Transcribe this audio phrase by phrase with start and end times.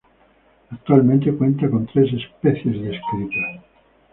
[0.71, 3.63] Actualmente cuenta con tres especies descritas.